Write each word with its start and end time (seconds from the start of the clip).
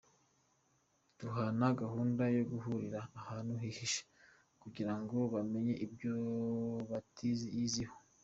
Duhana 1.19 1.67
gahunda 1.81 2.23
yo 2.37 2.43
guhurira 2.51 2.99
ahantu 3.19 3.53
hihishe, 3.61 4.03
kugira 4.61 4.93
ngo 4.99 5.17
bamenye 5.33 5.73
ibyo 5.85 6.13
batiyiziho. 6.89 7.95